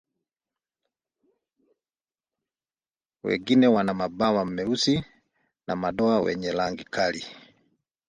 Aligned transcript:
Wengine 3.23 3.67
wana 3.67 3.93
mabawa 3.93 4.45
meusi 4.45 5.03
na 5.67 5.75
madoa 5.75 6.21
wenye 6.21 6.51
rangi 6.51 6.83
kali. 6.83 7.25